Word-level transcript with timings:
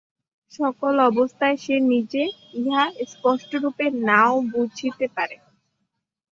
সকল 0.51 0.93
অবস্থায় 1.09 1.57
সে 1.57 1.75
নিজে 1.91 2.23
ইহা 2.59 2.83
স্পষ্টরূপে 3.11 3.85
না-ও 4.07 4.37
বুঝিতে 4.51 5.05
পারে। 5.15 5.35